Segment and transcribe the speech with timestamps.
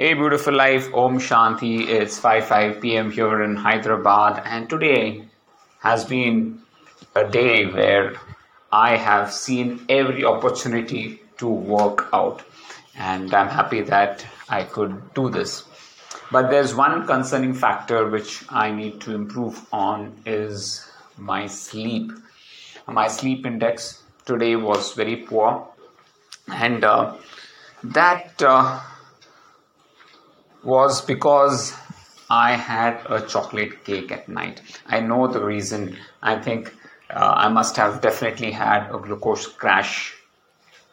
[0.00, 1.88] Hey, beautiful life, Om Shanti.
[1.88, 3.10] It's 5 5 p.m.
[3.10, 5.24] here in Hyderabad, and today
[5.80, 6.60] has been
[7.16, 8.12] a day where
[8.70, 12.44] I have seen every opportunity to work out,
[12.96, 15.64] and I'm happy that I could do this.
[16.30, 22.12] But there's one concerning factor which I need to improve on is my sleep.
[22.86, 25.66] My sleep index today was very poor,
[26.46, 27.16] and uh,
[27.82, 28.40] that.
[28.40, 28.80] Uh,
[30.62, 31.74] was because
[32.30, 34.60] I had a chocolate cake at night.
[34.86, 35.96] I know the reason.
[36.22, 36.74] I think
[37.10, 40.14] uh, I must have definitely had a glucose crash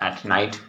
[0.00, 0.60] at night.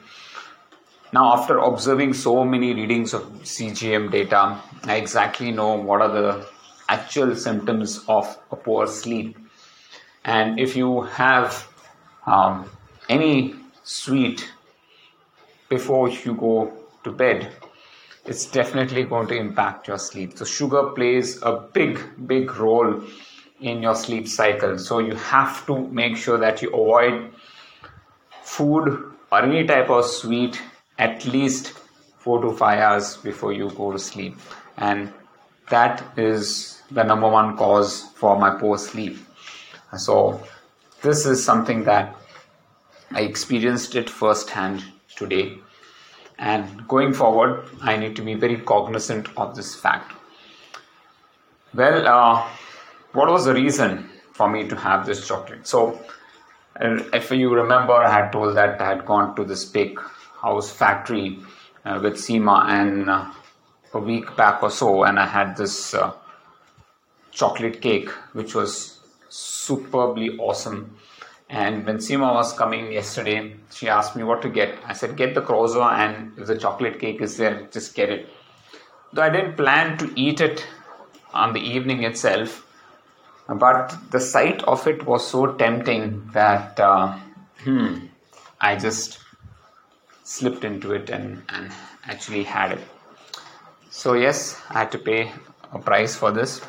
[1.11, 6.47] Now, after observing so many readings of CGM data, I exactly know what are the
[6.89, 9.37] actual symptoms of a poor sleep.
[10.23, 11.67] And if you have
[12.25, 12.69] um,
[13.09, 14.49] any sweet
[15.69, 16.71] before you go
[17.03, 17.51] to bed,
[18.25, 20.37] it's definitely going to impact your sleep.
[20.37, 23.03] So, sugar plays a big, big role
[23.59, 24.77] in your sleep cycle.
[24.77, 27.33] So, you have to make sure that you avoid
[28.43, 30.61] food or any type of sweet
[30.97, 31.73] at least
[32.17, 34.37] four to five hours before you go to sleep.
[34.77, 35.11] And
[35.69, 39.17] that is the number one cause for my poor sleep.
[39.97, 40.41] So,
[41.01, 42.15] this is something that
[43.11, 44.83] I experienced it firsthand
[45.15, 45.59] today
[46.37, 50.13] and going forward, I need to be very cognizant of this fact.
[51.73, 52.47] Well, uh,
[53.13, 55.67] what was the reason for me to have this chocolate?
[55.67, 55.99] So,
[56.79, 59.99] if you remember, I had told that I had gone to this big
[60.41, 61.39] house factory
[61.85, 63.31] uh, with Seema and uh,
[63.93, 66.13] a week back or so, and I had this uh,
[67.31, 70.95] chocolate cake, which was superbly awesome
[71.53, 74.75] and when Seema was coming yesterday, she asked me what to get.
[74.87, 78.27] I said, get the croissant and if the chocolate cake is there, just get it.
[79.13, 80.65] Though I didn't plan to eat it
[81.31, 82.65] on the evening itself,
[83.47, 87.19] but the sight of it was so tempting that uh,
[87.63, 88.07] hmm,
[88.59, 89.19] I just
[90.23, 91.71] slipped into it and, and
[92.05, 92.81] actually had it.
[93.91, 95.31] So, yes, I had to pay
[95.71, 96.61] a price for this.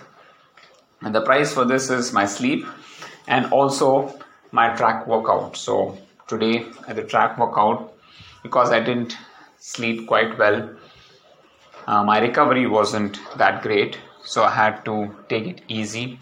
[1.01, 2.67] And the price for this is my sleep
[3.27, 4.15] and also
[4.55, 5.57] my track workout.
[5.57, 5.99] So
[6.29, 7.93] today at the track workout,
[8.45, 9.17] because I didn't
[9.59, 10.71] sleep quite well,
[11.89, 13.99] uh, my recovery wasn't that great.
[14.23, 16.21] So I had to take it easy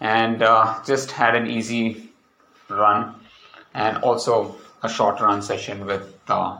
[0.00, 2.10] and uh, just had an easy
[2.68, 3.14] run
[3.74, 6.58] and also a short run session with uh,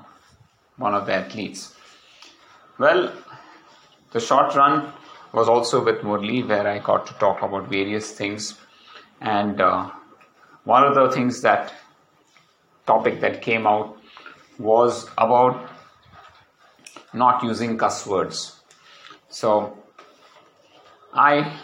[0.77, 1.75] one of the athletes.
[2.79, 3.13] Well,
[4.13, 4.93] the short run
[5.33, 8.59] was also with Murli, where I got to talk about various things
[9.21, 9.91] and uh,
[10.65, 11.73] one of the things that
[12.87, 13.97] topic that came out
[14.59, 15.69] was about
[17.13, 18.61] not using cuss words.
[19.29, 19.77] So
[21.13, 21.59] I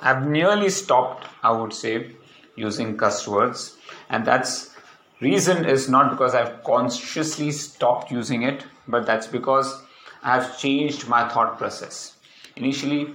[0.00, 2.12] have nearly stopped, I would say,
[2.56, 3.76] using cuss words,
[4.08, 4.74] and that's
[5.20, 9.82] reason is not because I've consciously stopped using it, but that's because
[10.22, 12.16] I've changed my thought process.
[12.56, 13.14] Initially,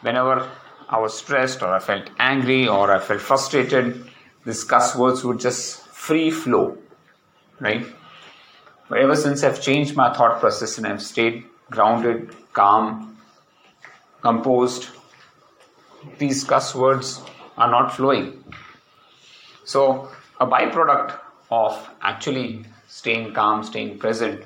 [0.00, 0.48] whenever
[0.88, 4.10] I was stressed or I felt angry or I felt frustrated,
[4.44, 6.76] these cuss words would just free flow,
[7.60, 7.86] right?
[8.88, 13.16] But ever since I've changed my thought process and I've stayed grounded, calm,
[14.20, 14.88] composed,
[16.18, 17.20] these cuss words
[17.56, 18.42] are not flowing.
[19.64, 20.10] So,
[20.40, 21.18] a byproduct
[21.50, 24.44] of actually staying calm, staying present,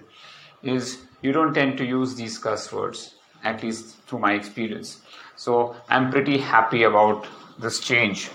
[0.63, 5.01] is you don't tend to use these cuss words, at least through my experience.
[5.37, 7.27] So, I'm pretty happy about
[7.59, 8.31] this change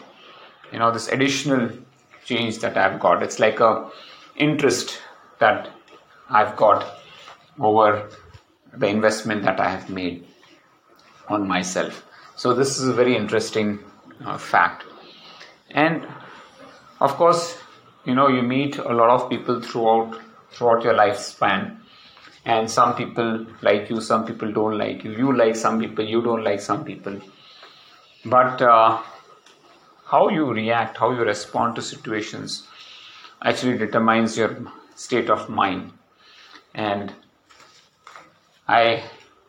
[0.72, 1.70] you know this additional
[2.26, 3.24] change that I've got.
[3.24, 3.90] It's like a
[4.36, 5.00] interest
[5.40, 5.70] that
[6.30, 6.86] I've got
[7.60, 8.10] over
[8.74, 10.26] the investment that I have made
[11.28, 12.06] on myself.
[12.36, 13.80] So this is a very interesting
[14.26, 14.86] uh, fact.
[15.72, 16.08] And
[17.00, 17.58] of course,
[18.06, 20.20] you know you meet a lot of people throughout
[20.52, 21.78] throughout your lifespan
[22.46, 26.22] and some people like you some people don't like you you like some people you
[26.22, 27.20] don't like some people
[28.26, 29.02] but uh,
[30.12, 32.68] how you react, how you respond to situations
[33.42, 34.58] actually determines your
[34.94, 35.94] state of mind.
[36.76, 37.14] And
[38.68, 39.04] I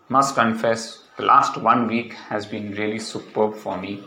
[0.08, 4.04] must confess, the last one week has been really superb for me.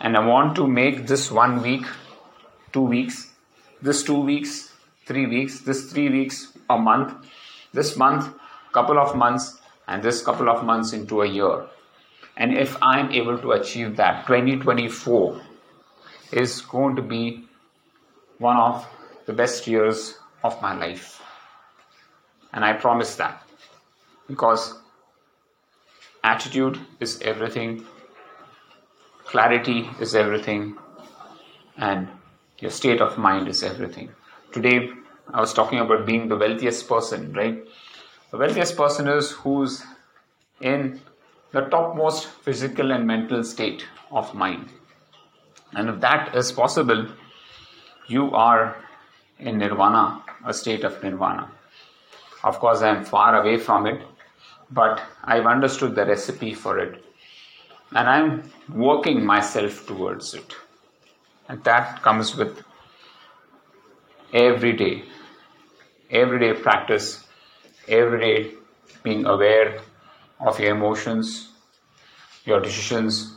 [0.00, 1.86] And I want to make this one week,
[2.72, 3.30] two weeks,
[3.80, 4.72] this two weeks,
[5.06, 7.14] three weeks, this three weeks, a month,
[7.72, 8.34] this month,
[8.72, 11.66] couple of months, and this couple of months into a year.
[12.36, 15.40] And if I'm able to achieve that, 2024
[16.42, 17.44] is going to be
[18.38, 18.86] one of
[19.26, 21.22] the best years of my life.
[22.52, 23.40] And I promise that.
[24.28, 24.78] because
[26.22, 27.84] attitude is everything,
[29.24, 30.76] clarity is everything,
[31.76, 32.08] and
[32.58, 34.10] your state of mind is everything.
[34.52, 34.90] Today,
[35.32, 37.62] I was talking about being the wealthiest person, right?
[38.30, 39.84] The wealthiest person is who's
[40.60, 41.00] in
[41.52, 44.70] the topmost physical and mental state of mind.
[45.76, 47.08] And if that is possible,
[48.06, 48.76] you are
[49.38, 51.50] in nirvana, a state of nirvana.
[52.42, 54.00] Of course, I am far away from it,
[54.70, 57.02] but I've understood the recipe for it.
[57.92, 60.54] And I'm working myself towards it.
[61.48, 62.62] And that comes with
[64.32, 65.04] everyday,
[66.10, 67.24] everyday practice,
[67.86, 68.54] everyday
[69.02, 69.80] being aware
[70.40, 71.50] of your emotions,
[72.44, 73.34] your decisions,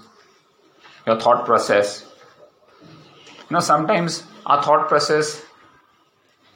[1.05, 2.06] your thought process.
[3.49, 5.43] You know, sometimes our thought process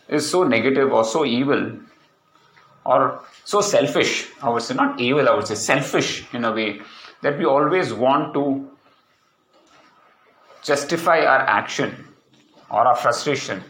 [0.10, 1.80] is so negative or so evil
[2.86, 4.28] or so selfish.
[4.42, 6.82] I would say, not evil, I would say selfish in a way
[7.22, 8.70] that we always want to
[10.64, 12.08] justify our action
[12.70, 13.64] or our frustration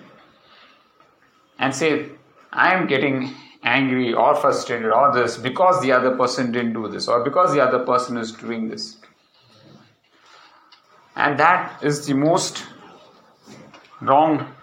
[1.59, 2.09] and say,
[2.51, 3.33] I am getting
[3.63, 7.61] angry or frustrated or this because the other person didn't do this or because the
[7.61, 8.97] other person is doing this.
[11.15, 12.63] And that is the most
[14.01, 14.53] wrong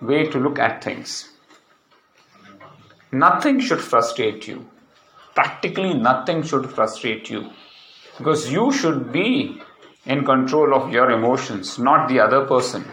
[0.00, 1.30] way to look at things.
[3.10, 4.68] Nothing should frustrate you.
[5.34, 7.50] Practically nothing should frustrate you.
[8.16, 9.60] Because you should be
[10.04, 12.84] in control of your emotions, not the other person.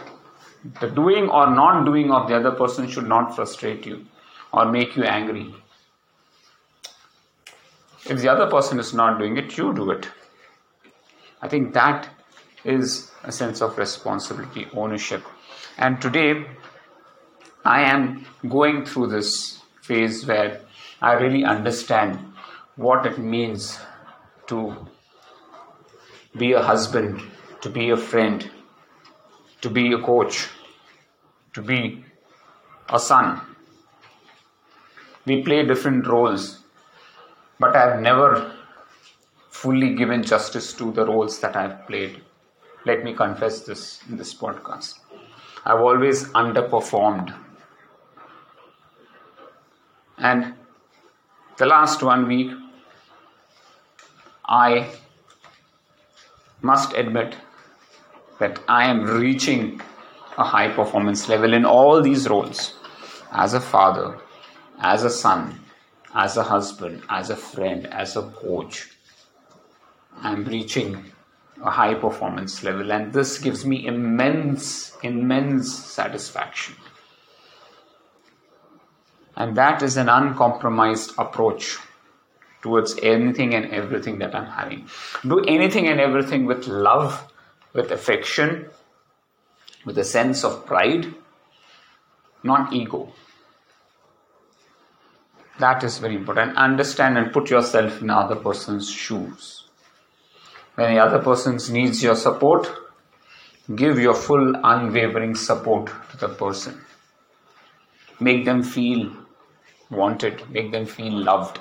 [0.81, 4.05] The doing or non doing of the other person should not frustrate you
[4.51, 5.53] or make you angry.
[8.07, 10.07] If the other person is not doing it, you do it.
[11.41, 12.09] I think that
[12.63, 15.23] is a sense of responsibility, ownership.
[15.77, 16.45] And today,
[17.65, 20.61] I am going through this phase where
[21.01, 22.17] I really understand
[22.75, 23.77] what it means
[24.47, 24.87] to
[26.37, 27.21] be a husband,
[27.61, 28.49] to be a friend,
[29.61, 30.47] to be a coach,
[31.53, 32.05] to be
[32.89, 33.41] a son.
[35.25, 36.59] We play different roles,
[37.59, 38.53] but I've never
[39.49, 42.21] fully given justice to the roles that I've played.
[42.85, 45.04] Let me confess this in this podcast.
[45.65, 47.35] I've always underperformed.
[50.17, 50.53] And
[51.57, 52.51] the last one week,
[54.45, 54.91] I
[56.61, 57.35] must admit
[58.39, 59.81] that I am reaching
[60.37, 62.75] a high performance level in all these roles
[63.31, 64.19] as a father,
[64.79, 65.59] as a son,
[66.13, 68.89] as a husband, as a friend, as a coach.
[70.21, 71.11] I'm reaching
[71.63, 76.75] a high performance level, and this gives me immense, immense satisfaction.
[79.35, 81.77] And that is an uncompromised approach
[82.61, 84.87] towards anything and everything that I'm having.
[85.27, 87.31] Do anything and everything with love,
[87.73, 88.69] with affection,
[89.85, 91.13] with a sense of pride,
[92.43, 93.13] not ego.
[95.59, 96.57] That is very important.
[96.57, 99.64] Understand and put yourself in other person's shoes.
[100.75, 102.69] When the other person needs your support,
[103.73, 106.81] give your full unwavering support to the person.
[108.19, 109.11] Make them feel
[109.89, 111.59] wanted, make them feel loved.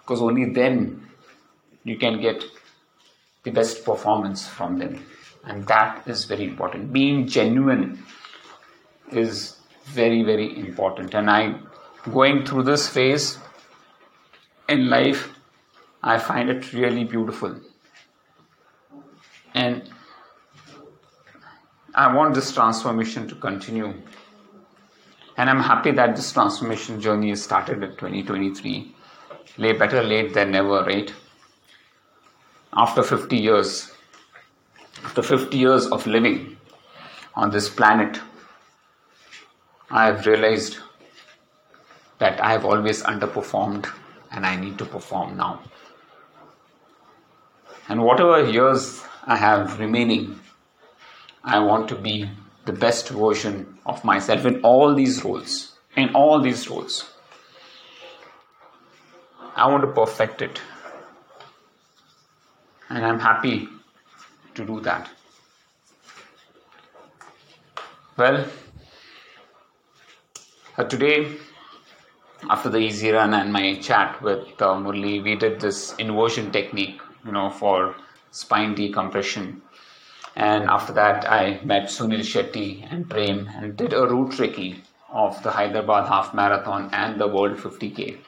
[0.00, 1.08] Because only then
[1.84, 2.44] you can get
[3.44, 5.04] the best performance from them.
[5.44, 6.92] And that is very important.
[6.92, 8.02] Being genuine
[9.12, 11.14] is very, very important.
[11.14, 11.60] And I,
[12.10, 13.38] going through this phase
[14.68, 15.30] in life,
[16.02, 17.60] I find it really beautiful.
[19.54, 19.88] And
[21.94, 23.94] I want this transformation to continue
[25.36, 28.94] and I'm happy that this transformation journey is started in 2023.
[29.58, 31.12] Lay better late than never, right?
[32.72, 33.90] After 50 years,
[35.04, 36.56] after 50 years of living
[37.34, 38.20] on this planet,
[39.90, 40.78] I have realized
[42.18, 43.92] that I have always underperformed
[44.30, 45.60] and I need to perform now.
[47.88, 50.38] And whatever years I have remaining,
[51.42, 52.30] I want to be
[52.66, 55.76] the best version of myself in all these roles.
[55.96, 57.10] In all these roles.
[59.56, 60.60] I want to perfect it.
[62.90, 63.68] And I'm happy
[64.54, 65.08] to do that.
[68.16, 68.46] Well,
[70.76, 71.36] uh, today,
[72.50, 77.00] after the easy run and my chat with uh, Murli, we did this inversion technique,
[77.24, 77.94] you know, for
[78.34, 79.62] spine decompression.
[80.34, 85.40] And after that, I met Sunil Shetty and Prem and did a route recce of
[85.44, 88.18] the Hyderabad Half Marathon and the World 50K.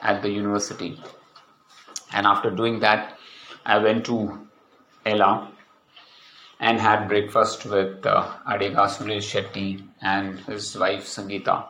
[0.00, 1.00] at the university.
[2.12, 3.18] And after doing that,
[3.66, 4.46] I went to
[5.04, 5.50] Ella
[6.60, 11.66] and had breakfast with uh, Adega Sunil Shetty and his wife Sangeeta.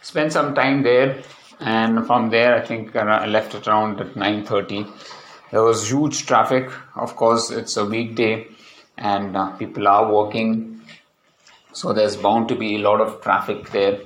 [0.00, 1.22] Spent some time there,
[1.60, 4.88] and from there, I think I left it around at 9:30.
[5.52, 6.70] There was huge traffic.
[6.96, 8.48] Of course, it's a weekday,
[8.96, 10.80] and uh, people are working,
[11.74, 14.00] so there's bound to be a lot of traffic there.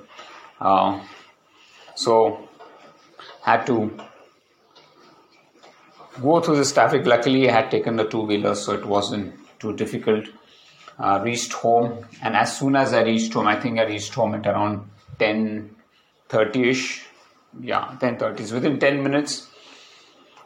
[0.60, 1.00] Uh,
[1.94, 2.48] so,
[3.42, 3.96] had to
[6.20, 7.06] go through this traffic.
[7.06, 10.26] Luckily, I had taken the two wheeler, so it wasn't too difficult.
[10.98, 14.34] Uh, reached home, and as soon as I reached home, I think I reached home
[14.34, 17.06] at around 10:30 ish.
[17.60, 18.52] Yeah, 10:30.
[18.52, 19.48] Within 10 minutes,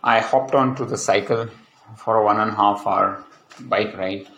[0.02, 1.48] I hopped onto the cycle
[1.96, 3.24] for a one and a half hour
[3.60, 4.28] bike ride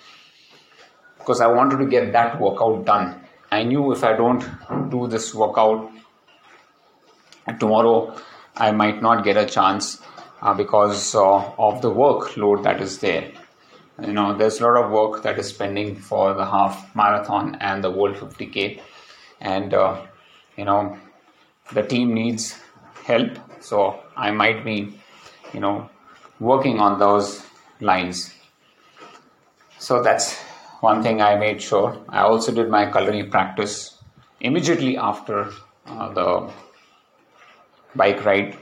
[1.18, 3.20] because I wanted to get that workout done.
[3.50, 4.44] I knew if I don't
[4.90, 5.90] do this workout
[7.60, 8.16] tomorrow,
[8.56, 10.00] I might not get a chance
[10.40, 13.30] uh, because uh, of the workload that is there.
[14.00, 17.84] You know, there's a lot of work that is pending for the half marathon and
[17.84, 18.80] the World 50K,
[19.40, 20.00] and uh,
[20.56, 20.98] you know,
[21.72, 22.58] the team needs
[23.04, 23.38] help.
[23.60, 24.98] So I might be,
[25.52, 25.90] you know,
[26.40, 27.44] working on those
[27.80, 28.34] lines.
[29.78, 30.36] So that's
[30.80, 31.98] one thing I made sure.
[32.08, 33.98] I also did my culinary practice
[34.40, 35.50] immediately after
[35.86, 36.50] uh, the
[37.94, 38.56] bike ride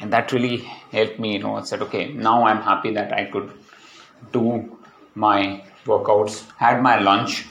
[0.00, 0.56] and that really
[0.90, 3.50] helped me you know i said okay now i'm happy that i could
[4.32, 4.44] do
[5.14, 7.46] my workouts had my lunch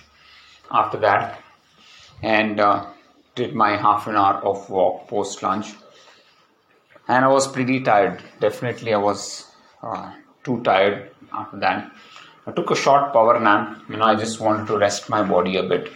[0.71, 1.39] after that
[2.21, 2.85] and uh,
[3.35, 5.73] did my half an hour of walk post lunch
[7.07, 9.51] and i was pretty tired definitely i was
[9.83, 10.11] uh,
[10.43, 11.91] too tired after that
[12.47, 15.57] i took a short power nap you know i just wanted to rest my body
[15.57, 15.91] a bit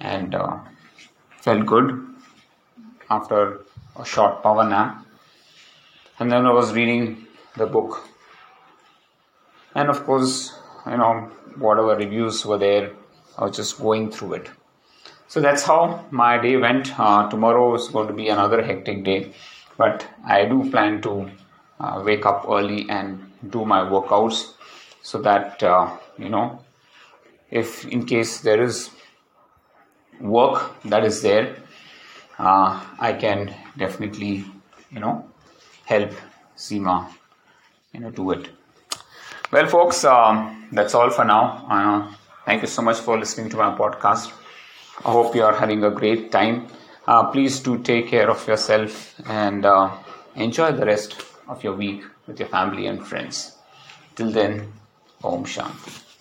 [0.00, 0.58] and uh,
[1.40, 1.88] felt good
[3.10, 3.60] after
[3.96, 5.02] a short power nap
[6.18, 8.06] and then I was reading the book.
[9.74, 10.56] And of course,
[10.86, 12.92] you know, whatever reviews were there,
[13.36, 14.50] I was just going through it.
[15.26, 16.98] So that's how my day went.
[16.98, 19.32] Uh, tomorrow is going to be another hectic day,
[19.82, 21.12] but I do plan to
[21.80, 24.52] uh, wake up early and do my workouts
[25.02, 26.60] so that, uh, you know,
[27.50, 28.90] if in case there is
[30.20, 31.56] work that is there,
[32.38, 34.44] uh, I can definitely,
[34.90, 35.16] you know,
[35.84, 36.12] help
[36.56, 36.96] Seema,
[37.92, 38.48] you know, do it.
[39.50, 41.66] Well, folks, um, that's all for now.
[41.68, 42.14] Uh,
[42.46, 44.32] thank you so much for listening to my podcast.
[45.04, 46.68] I hope you are having a great time.
[47.06, 49.90] Uh, please do take care of yourself and uh,
[50.36, 51.16] enjoy the rest
[51.48, 53.56] of your week with your family and friends.
[54.14, 54.72] Till then,
[55.24, 56.11] Om Shanti.